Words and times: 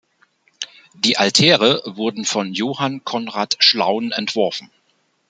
Die 0.95 1.17
Altäre 1.17 1.83
wurden 1.85 2.25
von 2.25 2.53
Johann 2.55 3.03
Conrad 3.05 3.57
Schlaun 3.59 4.11
entworfen. 4.11 4.71